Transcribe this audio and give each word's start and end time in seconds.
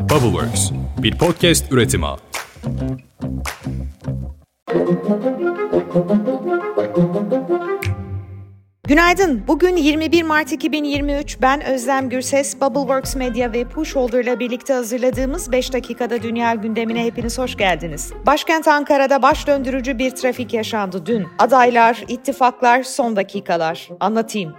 Bubbleworks, 0.00 0.70
bir 0.98 1.18
podcast 1.18 1.72
üretimi. 1.72 2.06
Günaydın. 8.88 9.42
Bugün 9.48 9.76
21 9.76 10.22
Mart 10.22 10.52
2023. 10.52 11.42
Ben 11.42 11.64
Özlem 11.64 12.08
Gürses. 12.08 12.60
Bubbleworks 12.60 13.16
Media 13.16 13.52
ve 13.52 13.64
Pushholder 13.64 14.24
ile 14.24 14.38
birlikte 14.38 14.72
hazırladığımız 14.72 15.52
5 15.52 15.72
dakikada 15.72 16.22
dünya 16.22 16.54
gündemine 16.54 17.04
hepiniz 17.04 17.38
hoş 17.38 17.56
geldiniz. 17.56 18.12
Başkent 18.26 18.68
Ankara'da 18.68 19.22
baş 19.22 19.46
döndürücü 19.46 19.98
bir 19.98 20.10
trafik 20.10 20.54
yaşandı 20.54 21.06
dün. 21.06 21.26
Adaylar, 21.38 22.04
ittifaklar, 22.08 22.82
son 22.82 23.16
dakikalar. 23.16 23.88
Anlatayım. 24.00 24.54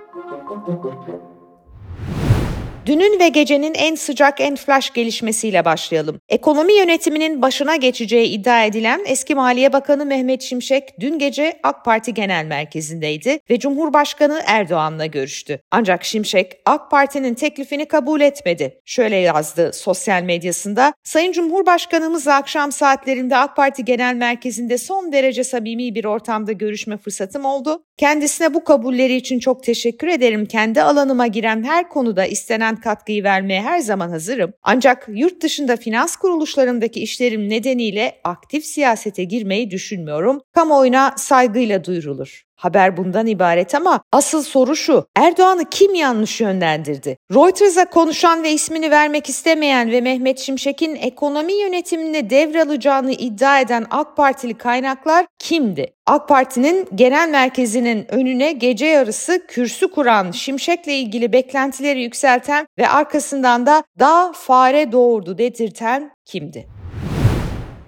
Dünün 2.86 3.20
ve 3.20 3.28
gecenin 3.28 3.74
en 3.74 3.96
sıcak 3.96 4.42
en 4.42 4.56
flash 4.56 4.94
gelişmesiyle 4.94 5.66
başlayalım. 5.66 6.20
Ekonomi 6.30 6.74
yönetiminin 6.74 7.42
başına 7.42 7.76
geçeceği 7.76 8.28
iddia 8.28 8.64
edilen 8.64 9.02
eski 9.06 9.36
Maliye 9.36 9.74
Bakanı 9.74 10.06
Mehmet 10.06 10.42
Şimşek 10.42 11.00
dün 11.00 11.20
gece 11.20 11.60
AK 11.64 11.86
Parti 11.86 12.14
Genel 12.14 12.46
Merkezi'ndeydi 12.46 13.40
ve 13.50 13.60
Cumhurbaşkanı 13.60 14.42
Erdoğan'la 14.46 15.06
görüştü. 15.06 15.60
Ancak 15.72 16.04
Şimşek 16.06 16.62
AK 16.66 16.92
Parti'nin 16.92 17.34
teklifini 17.34 17.86
kabul 17.86 18.22
etmedi. 18.22 18.82
Şöyle 18.86 19.16
yazdı 19.16 19.74
sosyal 19.74 20.24
medyasında, 20.24 20.94
Sayın 21.04 21.32
Cumhurbaşkanımız 21.32 22.28
akşam 22.28 22.72
saatlerinde 22.72 23.38
AK 23.38 23.56
Parti 23.56 23.86
Genel 23.86 24.16
Merkezi'nde 24.16 24.78
son 24.78 25.12
derece 25.12 25.44
samimi 25.44 25.96
bir 25.96 26.06
ortamda 26.06 26.52
görüşme 26.52 26.98
fırsatım 26.98 27.46
oldu. 27.46 27.84
Kendisine 28.02 28.54
bu 28.54 28.64
kabulleri 28.64 29.16
için 29.16 29.40
çok 29.40 29.64
teşekkür 29.64 30.08
ederim. 30.08 30.46
Kendi 30.46 30.82
alanıma 30.82 31.28
giren 31.28 31.64
her 31.64 31.90
konuda 31.90 32.26
istenen 32.26 32.76
katkıyı 32.76 33.24
vermeye 33.24 33.62
her 33.62 33.80
zaman 33.80 34.10
hazırım. 34.10 34.54
Ancak 34.64 35.06
yurt 35.10 35.44
dışında 35.44 35.78
finans 35.78 36.16
kuruluşlarındaki 36.16 37.00
işlerim 37.00 37.50
nedeniyle 37.50 38.20
aktif 38.24 38.66
siyasete 38.66 39.24
girmeyi 39.24 39.72
düşünmüyorum. 39.72 40.42
Kamuoyuna 40.54 41.14
saygıyla 41.18 41.84
duyurulur. 41.84 42.46
Haber 42.62 42.98
bundan 42.98 43.28
ibaret 43.28 43.76
ama 43.76 44.02
asıl 44.12 44.44
soru 44.44 44.76
şu. 44.76 45.06
Erdoğan'ı 45.16 45.66
kim 45.70 45.96
yanlış 45.96 46.42
yönlendirdi? 46.42 47.18
Reuters'a 47.34 47.86
konuşan 47.86 48.44
ve 48.44 48.52
ismini 48.52 48.92
vermek 48.92 49.30
istemeyen 49.30 49.92
ve 49.92 50.02
Mehmet 50.02 50.40
Şimşek'in 50.40 50.96
ekonomi 50.96 51.54
yönetiminde 51.54 52.30
devralacağını 52.30 53.12
iddia 53.12 53.60
eden 53.60 53.86
AK 53.92 54.18
Partili 54.18 54.54
kaynaklar 54.54 55.26
kimdi? 55.40 55.94
AK 56.06 56.28
Parti'nin 56.28 56.88
genel 56.96 57.30
merkezinin 57.30 58.06
önüne 58.10 58.52
gece 58.52 58.86
yarısı 58.86 59.48
kürsü 59.48 59.92
kuran 59.92 60.32
Şimşek'le 60.32 60.88
ilgili 60.88 61.34
beklentileri 61.34 62.02
yükselten 62.02 62.68
ve 62.78 62.88
arkasından 62.88 63.66
da 63.66 63.84
daha 64.00 64.32
fare 64.34 64.92
doğurdu 64.92 65.38
dedirten 65.38 66.12
kimdi? 66.26 66.81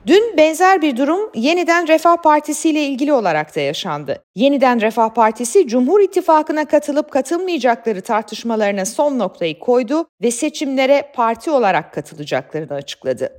Dün 0.07 0.37
benzer 0.37 0.81
bir 0.81 0.97
durum 0.97 1.31
Yeniden 1.35 1.87
Refah 1.87 2.17
Partisi 2.17 2.69
ile 2.69 2.83
ilgili 2.83 3.13
olarak 3.13 3.55
da 3.55 3.59
yaşandı. 3.59 4.23
Yeniden 4.35 4.81
Refah 4.81 5.09
Partisi 5.09 5.67
Cumhur 5.67 6.01
İttifakı'na 6.01 6.65
katılıp 6.65 7.11
katılmayacakları 7.11 8.01
tartışmalarına 8.01 8.85
son 8.85 9.19
noktayı 9.19 9.59
koydu 9.59 10.05
ve 10.21 10.31
seçimlere 10.31 11.11
parti 11.15 11.51
olarak 11.51 11.93
katılacaklarını 11.93 12.73
açıkladı. 12.73 13.29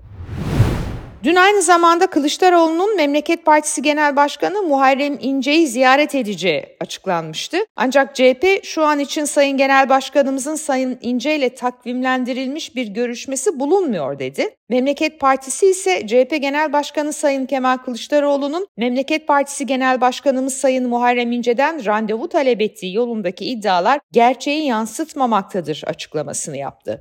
Dün 1.24 1.34
aynı 1.34 1.62
zamanda 1.62 2.06
Kılıçdaroğlu'nun 2.06 2.96
Memleket 2.96 3.44
Partisi 3.44 3.82
Genel 3.82 4.16
Başkanı 4.16 4.62
Muharrem 4.62 5.18
İnce'yi 5.20 5.66
ziyaret 5.66 6.14
edeceği 6.14 6.66
açıklanmıştı. 6.80 7.56
Ancak 7.76 8.14
CHP 8.14 8.64
şu 8.64 8.82
an 8.82 8.98
için 8.98 9.24
Sayın 9.24 9.56
Genel 9.56 9.88
Başkanımızın 9.88 10.54
Sayın 10.54 10.98
İnce 11.00 11.36
ile 11.36 11.54
takvimlendirilmiş 11.54 12.76
bir 12.76 12.86
görüşmesi 12.86 13.60
bulunmuyor 13.60 14.18
dedi. 14.18 14.56
Memleket 14.68 15.20
Partisi 15.20 15.66
ise 15.66 16.06
CHP 16.06 16.30
Genel 16.40 16.72
Başkanı 16.72 17.12
Sayın 17.12 17.46
Kemal 17.46 17.76
Kılıçdaroğlu'nun 17.76 18.66
Memleket 18.76 19.28
Partisi 19.28 19.66
Genel 19.66 20.00
Başkanımız 20.00 20.54
Sayın 20.54 20.88
Muharrem 20.88 21.32
İnce'den 21.32 21.86
randevu 21.86 22.28
talep 22.28 22.60
ettiği 22.60 22.94
yolundaki 22.94 23.44
iddialar 23.44 24.00
gerçeği 24.12 24.66
yansıtmamaktadır 24.66 25.82
açıklamasını 25.86 26.56
yaptı. 26.56 27.00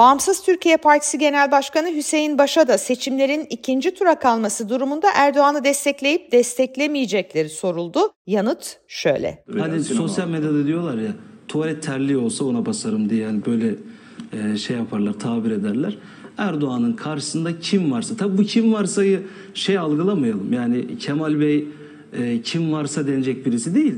Bağımsız 0.00 0.42
Türkiye 0.42 0.76
Partisi 0.76 1.18
Genel 1.18 1.50
Başkanı 1.50 1.88
Hüseyin 1.88 2.38
Baş'a 2.38 2.68
da 2.68 2.78
seçimlerin 2.78 3.46
ikinci 3.50 3.94
tura 3.94 4.18
kalması 4.18 4.68
durumunda 4.68 5.06
Erdoğan'ı 5.14 5.64
destekleyip 5.64 6.32
desteklemeyecekleri 6.32 7.48
soruldu. 7.48 7.98
Yanıt 8.26 8.80
şöyle. 8.88 9.44
Hani 9.58 9.84
sosyal 9.84 10.28
medyada 10.28 10.66
diyorlar 10.66 10.98
ya 10.98 11.10
tuvalet 11.48 11.82
terliği 11.82 12.16
olsa 12.16 12.44
ona 12.44 12.66
basarım 12.66 13.10
diye 13.10 13.22
yani 13.22 13.46
böyle 13.46 13.74
e, 14.32 14.56
şey 14.56 14.76
yaparlar 14.76 15.12
tabir 15.12 15.50
ederler. 15.50 15.98
Erdoğan'ın 16.38 16.92
karşısında 16.92 17.58
kim 17.58 17.92
varsa 17.92 18.16
tabi 18.16 18.38
bu 18.38 18.42
kim 18.42 18.72
varsayı 18.72 19.22
şey 19.54 19.78
algılamayalım 19.78 20.52
yani 20.52 20.98
Kemal 20.98 21.40
Bey 21.40 21.68
e, 22.12 22.42
kim 22.42 22.72
varsa 22.72 23.06
denecek 23.06 23.46
birisi 23.46 23.74
değil. 23.74 23.94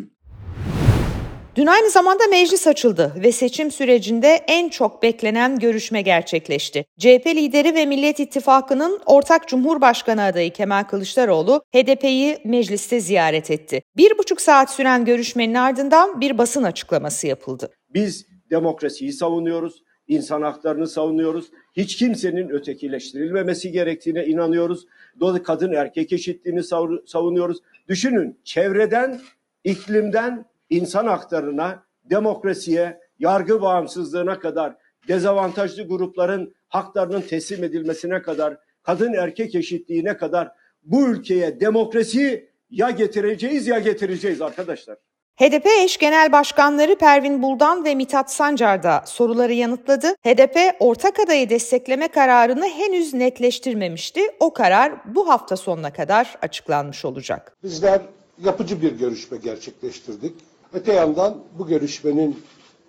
Dün 1.56 1.66
aynı 1.66 1.90
zamanda 1.90 2.26
meclis 2.30 2.66
açıldı 2.66 3.12
ve 3.22 3.32
seçim 3.32 3.70
sürecinde 3.70 4.28
en 4.48 4.68
çok 4.68 5.02
beklenen 5.02 5.58
görüşme 5.58 6.02
gerçekleşti. 6.02 6.84
CHP 6.98 7.26
lideri 7.26 7.74
ve 7.74 7.86
Millet 7.86 8.20
İttifakı'nın 8.20 9.00
ortak 9.06 9.48
Cumhurbaşkanı 9.48 10.22
adayı 10.22 10.52
Kemal 10.52 10.84
Kılıçdaroğlu 10.84 11.62
HDP'yi 11.74 12.38
mecliste 12.44 13.00
ziyaret 13.00 13.50
etti. 13.50 13.82
Bir 13.96 14.18
buçuk 14.18 14.40
saat 14.40 14.70
süren 14.70 15.04
görüşmenin 15.04 15.54
ardından 15.54 16.20
bir 16.20 16.38
basın 16.38 16.62
açıklaması 16.62 17.26
yapıldı. 17.26 17.70
Biz 17.94 18.26
demokrasiyi 18.50 19.12
savunuyoruz, 19.12 19.82
insan 20.08 20.42
haklarını 20.42 20.86
savunuyoruz. 20.86 21.50
Hiç 21.76 21.96
kimsenin 21.96 22.48
ötekileştirilmemesi 22.48 23.72
gerektiğine 23.72 24.26
inanıyoruz. 24.26 24.86
Dolayısıyla 25.20 25.44
kadın 25.44 25.72
erkek 25.72 26.12
eşitliğini 26.12 26.62
savunuyoruz. 27.06 27.58
Düşünün 27.88 28.38
çevreden, 28.44 29.20
iklimden, 29.64 30.51
insan 30.72 31.06
haklarına, 31.06 31.84
demokrasiye, 32.04 33.00
yargı 33.18 33.62
bağımsızlığına 33.62 34.38
kadar, 34.38 34.76
dezavantajlı 35.08 35.88
grupların 35.88 36.54
haklarının 36.68 37.20
teslim 37.20 37.64
edilmesine 37.64 38.22
kadar, 38.22 38.56
kadın 38.82 39.12
erkek 39.12 39.54
eşitliğine 39.54 40.16
kadar 40.16 40.50
bu 40.82 41.08
ülkeye 41.08 41.60
demokrasiyi 41.60 42.48
ya 42.70 42.90
getireceğiz 42.90 43.66
ya 43.66 43.78
getireceğiz 43.78 44.42
arkadaşlar. 44.42 44.96
HDP 45.36 45.66
eş 45.66 45.98
genel 45.98 46.32
başkanları 46.32 46.96
Pervin 46.96 47.42
Buldan 47.42 47.84
ve 47.84 47.94
Mithat 47.94 48.32
Sancar 48.32 48.82
da 48.82 49.04
soruları 49.06 49.52
yanıtladı. 49.52 50.06
HDP 50.06 50.56
ortak 50.80 51.20
adayı 51.20 51.50
destekleme 51.50 52.08
kararını 52.08 52.68
henüz 52.68 53.14
netleştirmemişti. 53.14 54.20
O 54.40 54.52
karar 54.52 55.14
bu 55.14 55.28
hafta 55.28 55.56
sonuna 55.56 55.92
kadar 55.92 56.36
açıklanmış 56.42 57.04
olacak. 57.04 57.56
Bizler 57.62 58.00
yapıcı 58.44 58.82
bir 58.82 58.92
görüşme 58.92 59.38
gerçekleştirdik. 59.38 60.34
Öte 60.72 60.92
yandan 60.92 61.38
bu 61.58 61.66
görüşmenin 61.66 62.42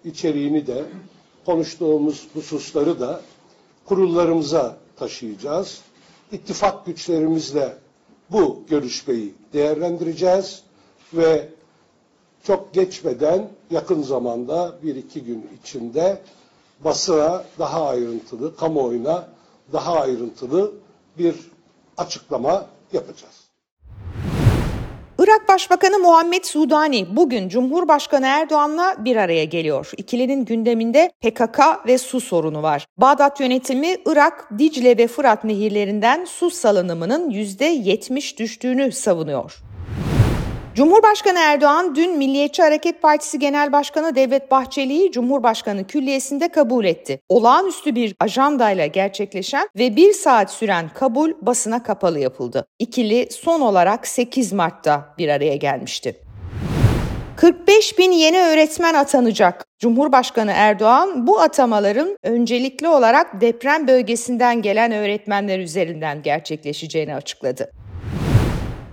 içeriğini 0.06 0.68
de 0.68 0.86
konuştuğumuz 1.46 2.28
hususları 2.34 3.00
da 3.00 3.22
kurullarımıza 3.86 4.78
taşıyacağız. 4.96 5.82
İttifak 6.32 6.86
güçlerimizle 6.86 7.78
bu 8.32 8.64
görüşmeyi 8.70 9.34
değerlendireceğiz 9.54 10.64
ve 11.14 11.50
çok 12.44 12.74
geçmeden 12.74 13.50
yakın 13.72 14.02
zamanda 14.02 14.76
bir 14.84 14.96
iki 14.96 15.24
gün 15.24 15.50
içinde 15.62 16.22
basına 16.84 17.44
daha 17.60 17.88
ayrıntılı, 17.88 18.56
kamuoyuna 18.56 19.28
daha 19.74 20.00
ayrıntılı 20.00 20.72
bir 21.18 21.36
açıklama 21.98 22.66
yapacağız. 22.94 23.43
Irak 25.24 25.50
Başbakanı 25.50 26.00
Muhammed 26.00 26.44
Sudani 26.44 27.16
bugün 27.16 27.50
Cumhurbaşkanı 27.50 28.26
Erdoğan'la 28.26 28.96
bir 29.06 29.16
araya 29.16 29.46
geliyor. 29.46 29.92
İkilinin 29.98 30.46
gündeminde 30.46 31.12
PKK 31.22 31.60
ve 31.88 31.98
su 31.98 32.22
sorunu 32.22 32.64
var. 32.64 32.88
Bağdat 32.98 33.40
yönetimi 33.40 33.98
Irak, 34.06 34.50
Dicle 34.60 34.98
ve 34.98 35.08
Fırat 35.08 35.44
nehirlerinden 35.44 36.26
su 36.26 36.50
salınımının 36.50 37.30
%70 37.30 38.38
düştüğünü 38.38 38.92
savunuyor. 38.92 39.64
Cumhurbaşkanı 40.76 41.40
Erdoğan 41.40 41.96
dün 41.96 42.18
Milliyetçi 42.18 42.62
Hareket 42.62 43.02
Partisi 43.02 43.40
Genel 43.40 43.72
Başkanı 43.72 44.16
Devlet 44.16 44.52
Bahçeli'yi 44.52 45.12
Cumhurbaşkanı 45.12 45.88
Külliyesi'nde 45.88 46.48
kabul 46.48 46.86
etti. 46.86 47.20
Olağanüstü 47.30 47.96
bir 47.96 48.16
ajandayla 48.20 48.86
gerçekleşen 48.86 49.70
ve 49.78 49.96
bir 49.96 50.14
saat 50.14 50.52
süren 50.52 50.90
kabul 50.94 51.34
basına 51.42 51.84
kapalı 51.84 52.20
yapıldı. 52.20 52.66
İkili 52.80 53.28
son 53.32 53.62
olarak 53.62 54.08
8 54.08 54.54
Mart'ta 54.54 55.16
bir 55.18 55.30
araya 55.30 55.56
gelmişti. 55.56 56.16
45 57.38 57.98
bin 57.98 58.12
yeni 58.12 58.40
öğretmen 58.40 58.94
atanacak. 58.94 59.66
Cumhurbaşkanı 59.80 60.52
Erdoğan 60.56 61.28
bu 61.28 61.40
atamaların 61.40 62.18
öncelikli 62.24 62.88
olarak 62.88 63.42
deprem 63.42 63.88
bölgesinden 63.88 64.62
gelen 64.62 64.92
öğretmenler 64.92 65.60
üzerinden 65.60 66.22
gerçekleşeceğini 66.22 67.16
açıkladı. 67.16 67.72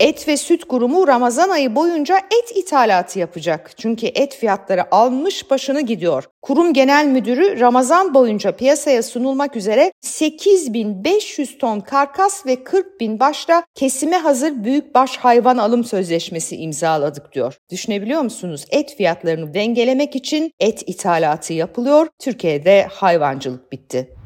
Et 0.00 0.28
ve 0.28 0.36
Süt 0.36 0.64
Kurumu 0.64 1.08
Ramazan 1.08 1.48
ayı 1.48 1.74
boyunca 1.74 2.16
et 2.18 2.56
ithalatı 2.56 3.18
yapacak. 3.18 3.70
Çünkü 3.76 4.06
et 4.06 4.34
fiyatları 4.34 4.94
almış 4.94 5.50
başını 5.50 5.80
gidiyor. 5.80 6.24
Kurum 6.42 6.72
Genel 6.72 7.06
Müdürü 7.06 7.60
Ramazan 7.60 8.14
boyunca 8.14 8.52
piyasaya 8.52 9.02
sunulmak 9.02 9.56
üzere 9.56 9.92
8500 10.00 11.58
ton 11.58 11.80
karkas 11.80 12.46
ve 12.46 12.64
40 12.64 13.00
bin 13.00 13.20
başta 13.20 13.62
kesime 13.74 14.16
hazır 14.16 14.64
büyükbaş 14.64 15.16
hayvan 15.16 15.58
alım 15.58 15.84
sözleşmesi 15.84 16.56
imzaladık 16.56 17.32
diyor. 17.32 17.56
Düşünebiliyor 17.70 18.22
musunuz? 18.22 18.64
Et 18.70 18.96
fiyatlarını 18.96 19.54
dengelemek 19.54 20.16
için 20.16 20.50
et 20.60 20.82
ithalatı 20.86 21.52
yapılıyor. 21.52 22.06
Türkiye'de 22.18 22.86
hayvancılık 22.90 23.72
bitti. 23.72 24.19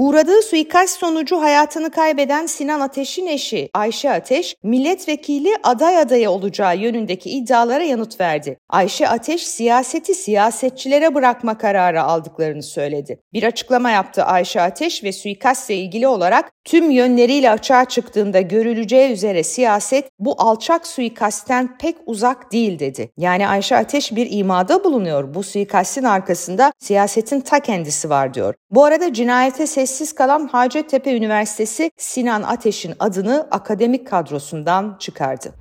Uğradığı 0.00 0.42
suikast 0.42 0.98
sonucu 0.98 1.40
hayatını 1.40 1.90
kaybeden 1.90 2.46
Sinan 2.46 2.80
Ateş'in 2.80 3.26
eşi 3.26 3.70
Ayşe 3.74 4.10
Ateş, 4.10 4.56
milletvekili 4.62 5.48
aday 5.62 5.98
adayı 5.98 6.30
olacağı 6.30 6.76
yönündeki 6.76 7.30
iddialara 7.30 7.84
yanıt 7.84 8.20
verdi. 8.20 8.58
Ayşe 8.68 9.08
Ateş, 9.08 9.46
siyaseti 9.46 10.14
siyasetçilere 10.14 11.14
bırakma 11.14 11.58
kararı 11.58 12.02
aldıklarını 12.02 12.62
söyledi. 12.62 13.20
Bir 13.32 13.42
açıklama 13.42 13.90
yaptı 13.90 14.22
Ayşe 14.22 14.60
Ateş 14.60 15.04
ve 15.04 15.12
suikastla 15.12 15.74
ilgili 15.74 16.08
olarak 16.08 16.52
tüm 16.64 16.90
yönleriyle 16.90 17.50
açığa 17.50 17.84
çıktığında 17.84 18.40
görüleceği 18.40 19.12
üzere 19.12 19.42
siyaset 19.42 20.10
bu 20.18 20.34
alçak 20.38 20.86
suikastten 20.86 21.78
pek 21.78 21.96
uzak 22.06 22.52
değil 22.52 22.78
dedi. 22.78 23.10
Yani 23.16 23.48
Ayşe 23.48 23.76
Ateş 23.76 24.14
bir 24.14 24.28
imada 24.30 24.84
bulunuyor. 24.84 25.34
Bu 25.34 25.42
suikastin 25.42 26.04
arkasında 26.04 26.72
siyasetin 26.78 27.40
ta 27.40 27.60
kendisi 27.60 28.10
var 28.10 28.34
diyor. 28.34 28.54
Bu 28.70 28.84
arada 28.84 29.12
cinayete 29.12 29.66
sessiz 29.90 30.14
kalan 30.14 30.46
Hacettepe 30.46 31.16
Üniversitesi 31.16 31.90
Sinan 31.96 32.42
Ateş'in 32.42 32.94
adını 32.98 33.48
akademik 33.50 34.06
kadrosundan 34.06 34.96
çıkardı. 34.98 35.52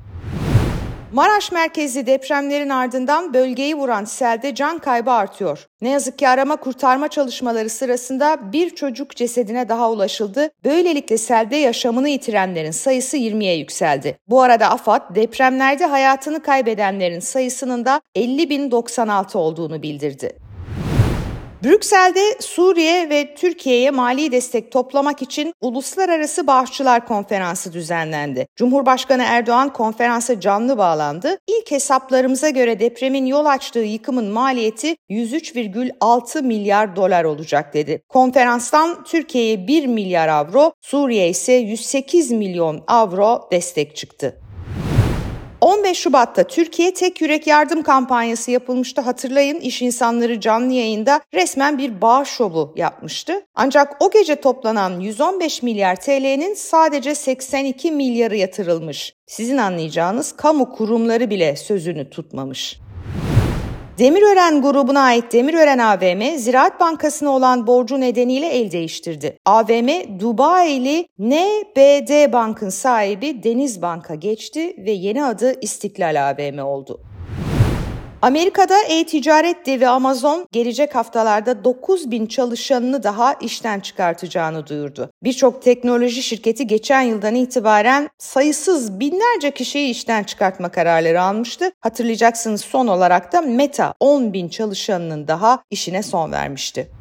Maraş 1.14 1.52
merkezli 1.52 2.06
depremlerin 2.06 2.70
ardından 2.70 3.34
bölgeyi 3.34 3.76
vuran 3.76 4.06
selde 4.06 4.56
can 4.56 4.80
kaybı 4.80 5.12
artıyor. 5.12 5.68
Ne 5.81 5.90
yazık 5.90 6.20
ki 6.20 6.28
arama 6.28 6.56
kurtarma 6.56 7.08
çalışmaları 7.08 7.70
sırasında 7.70 8.52
bir 8.54 8.70
çocuk 8.70 9.16
cesedine 9.16 9.70
daha 9.70 9.92
ulaşıldı. 9.92 10.50
Böylelikle 10.66 11.18
selde 11.18 11.56
yaşamını 11.56 12.10
yitirenlerin 12.10 12.72
sayısı 12.72 13.18
20'ye 13.18 13.58
yükseldi. 13.58 14.18
Bu 14.28 14.42
arada 14.42 14.70
AFAD 14.70 15.16
depremlerde 15.16 15.86
hayatını 15.86 16.44
kaybedenlerin 16.44 17.20
sayısının 17.20 17.86
da 17.86 18.02
50.096 18.16 19.38
olduğunu 19.38 19.81
bildirdi. 19.81 20.49
Brüksel'de 21.63 22.21
Suriye 22.39 23.09
ve 23.09 23.35
Türkiye'ye 23.35 23.91
mali 23.91 24.31
destek 24.31 24.71
toplamak 24.71 25.21
için 25.21 25.53
Uluslararası 25.61 26.47
Bağışçılar 26.47 27.07
Konferansı 27.07 27.73
düzenlendi. 27.73 28.47
Cumhurbaşkanı 28.56 29.23
Erdoğan 29.23 29.73
konferansa 29.73 30.39
canlı 30.39 30.77
bağlandı. 30.77 31.38
İlk 31.47 31.71
hesaplarımıza 31.71 32.50
göre 32.50 32.79
depremin 32.79 33.25
yol 33.25 33.45
açtığı 33.45 33.79
yıkımın 33.79 34.25
maliyeti 34.25 34.95
103,6 35.09 36.41
milyar 36.41 36.95
dolar 36.95 37.23
olacak 37.23 37.73
dedi. 37.73 38.01
Konferanstan 38.09 39.03
Türkiye'ye 39.03 39.67
1 39.67 39.85
milyar 39.85 40.27
avro, 40.27 40.73
Suriye 40.81 41.29
ise 41.29 41.53
108 41.53 42.31
milyon 42.31 42.83
avro 42.88 43.47
destek 43.51 43.95
çıktı. 43.95 44.49
15 45.69 45.98
Şubat'ta 45.98 46.44
Türkiye 46.44 46.94
Tek 46.94 47.21
Yürek 47.21 47.48
Yardım 47.48 47.83
kampanyası 47.83 48.51
yapılmıştı. 48.51 49.01
Hatırlayın 49.01 49.60
iş 49.60 49.81
insanları 49.81 50.39
canlı 50.39 50.74
yayında 50.74 51.21
resmen 51.33 51.77
bir 51.77 52.01
bağış 52.01 52.30
şovu 52.30 52.74
yapmıştı. 52.75 53.33
Ancak 53.56 54.01
o 54.01 54.12
gece 54.12 54.36
toplanan 54.36 55.00
115 55.00 55.63
milyar 55.63 55.95
TL'nin 55.95 56.54
sadece 56.54 57.16
82 57.16 57.92
milyarı 57.92 58.36
yatırılmış. 58.36 59.13
Sizin 59.27 59.57
anlayacağınız 59.57 60.31
kamu 60.31 60.71
kurumları 60.71 61.30
bile 61.30 61.56
sözünü 61.56 62.10
tutmamış. 62.10 62.80
Demirören 64.00 64.62
grubuna 64.62 65.01
ait 65.01 65.34
Demirören 65.34 65.78
AVM, 65.78 66.38
Ziraat 66.38 66.80
Bankası'na 66.80 67.30
olan 67.30 67.68
borcu 67.68 68.00
nedeniyle 68.00 68.48
el 68.48 68.72
değiştirdi. 68.72 69.38
AVM, 69.46 70.19
Dubai'li 70.19 71.07
NBD 71.19 72.34
Bank'ın 72.34 72.69
sahibi 72.69 73.44
Deniz 73.44 73.81
Bank'a 73.81 74.16
geçti 74.16 74.75
ve 74.78 74.92
yeni 74.92 75.24
adı 75.24 75.60
İstiklal 75.62 76.30
AVM 76.30 76.60
oldu. 76.60 77.01
Amerika'da 78.21 78.83
e-ticaret 78.88 79.66
devi 79.66 79.88
Amazon 79.88 80.48
gelecek 80.51 80.95
haftalarda 80.95 81.63
9 81.63 82.12
bin 82.12 82.25
çalışanını 82.25 83.04
daha 83.04 83.33
işten 83.33 83.80
çıkartacağını 83.80 84.68
duyurdu. 84.68 85.12
Birçok 85.24 85.62
teknoloji 85.62 86.24
şirketi 86.24 86.68
geçen 86.68 87.01
yıldan 87.01 87.36
itibaren 87.36 88.10
sayısız 88.18 89.00
binlerce 89.00 89.51
kişiyi 89.51 89.89
işten 89.89 90.24
çıkartma 90.24 90.69
kararları 90.69 91.21
almıştı. 91.21 91.71
Hatırlayacaksınız 91.81 92.62
son 92.62 92.88
olarak 92.88 93.33
da 93.33 93.42
Meta 93.42 93.94
10 94.00 94.33
bin 94.33 94.50
çalışanının 94.50 95.27
daha 95.27 95.63
işine 95.69 96.04
son 96.04 96.31
vermişti. 96.31 96.99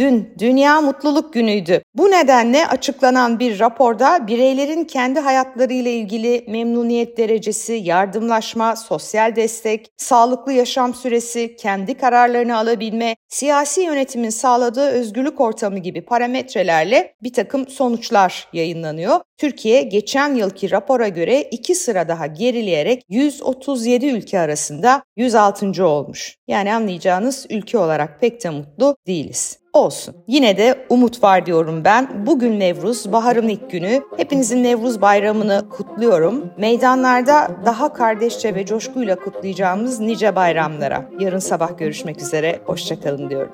Dün 0.00 0.34
Dünya 0.38 0.80
Mutluluk 0.80 1.32
Günü'ydü. 1.32 1.82
Bu 1.94 2.10
nedenle 2.10 2.66
açıklanan 2.66 3.38
bir 3.38 3.60
raporda 3.60 4.26
bireylerin 4.26 4.84
kendi 4.84 5.20
hayatlarıyla 5.20 5.90
ilgili 5.90 6.44
memnuniyet 6.48 7.18
derecesi, 7.18 7.72
yardımlaşma, 7.72 8.76
sosyal 8.76 9.36
destek, 9.36 9.88
sağlıklı 9.96 10.52
yaşam 10.52 10.94
süresi, 10.94 11.56
kendi 11.56 11.94
kararlarını 11.94 12.56
alabilme, 12.56 13.16
siyasi 13.28 13.80
yönetimin 13.80 14.30
sağladığı 14.30 14.88
özgürlük 14.88 15.40
ortamı 15.40 15.78
gibi 15.78 16.02
parametrelerle 16.02 17.14
bir 17.22 17.32
takım 17.32 17.68
sonuçlar 17.68 18.48
yayınlanıyor. 18.52 19.20
Türkiye 19.38 19.82
geçen 19.82 20.34
yılki 20.34 20.70
rapora 20.70 21.08
göre 21.08 21.42
iki 21.42 21.74
sıra 21.74 22.08
daha 22.08 22.26
gerileyerek 22.26 23.02
137 23.08 24.06
ülke 24.06 24.40
arasında 24.40 25.02
106. 25.16 25.86
olmuş. 25.86 26.36
Yani 26.48 26.74
anlayacağınız 26.74 27.46
ülke 27.50 27.78
olarak 27.78 28.20
pek 28.20 28.44
de 28.44 28.50
mutlu 28.50 28.96
değiliz. 29.06 29.60
Olsun. 29.72 30.14
Yine 30.26 30.56
de 30.56 30.86
umut 30.88 31.22
var 31.22 31.46
diyorum 31.46 31.84
ben. 31.84 32.26
Bugün 32.26 32.60
Nevruz, 32.60 33.12
baharın 33.12 33.48
ilk 33.48 33.70
günü. 33.70 34.02
Hepinizin 34.16 34.64
Nevruz 34.64 35.02
bayramını 35.02 35.68
kutluyorum. 35.70 36.50
Meydanlarda 36.58 37.50
daha 37.64 37.92
kardeşçe 37.92 38.54
ve 38.54 38.66
coşkuyla 38.66 39.16
kutlayacağımız 39.16 40.00
nice 40.00 40.36
bayramlara. 40.36 41.04
Yarın 41.20 41.38
sabah 41.38 41.78
görüşmek 41.78 42.22
üzere. 42.22 42.60
Hoşçakalın 42.64 43.30
diyorum. 43.30 43.52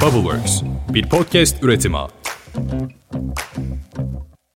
Bubbleworks, 0.00 0.62
bir 0.94 1.08
podcast 1.08 1.62
üretimi. 1.62 1.98